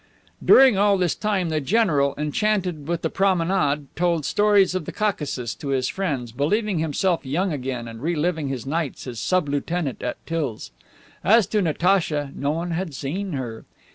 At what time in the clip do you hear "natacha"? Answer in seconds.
11.61-12.31